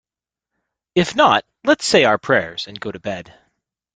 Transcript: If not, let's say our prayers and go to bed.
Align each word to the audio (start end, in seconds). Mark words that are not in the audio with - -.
If 0.95 1.15
not, 1.15 1.45
let's 1.63 1.85
say 1.85 2.05
our 2.05 2.17
prayers 2.17 2.65
and 2.65 2.79
go 2.79 2.91
to 2.91 2.97
bed. 2.99 3.35